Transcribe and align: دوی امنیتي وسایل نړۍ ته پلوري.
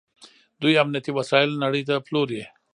دوی 0.61 0.79
امنیتي 0.83 1.11
وسایل 1.17 1.51
نړۍ 1.63 1.83
ته 1.89 1.95
پلوري. 2.05 2.41